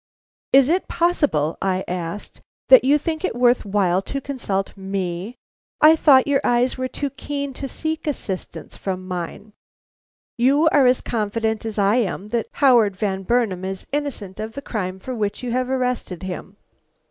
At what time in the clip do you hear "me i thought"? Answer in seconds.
4.75-6.25